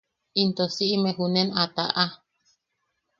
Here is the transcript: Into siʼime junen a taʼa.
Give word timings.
Into 0.41 0.63
siʼime 0.75 1.09
junen 1.17 1.49
a 1.61 1.63
taʼa. 1.75 2.05